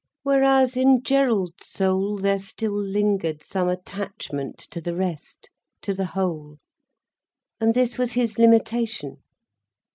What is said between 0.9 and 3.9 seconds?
Gerald's soul there still lingered some